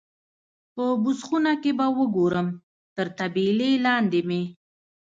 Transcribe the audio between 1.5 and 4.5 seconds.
کې به وګورم، تر طبیلې لاندې مې.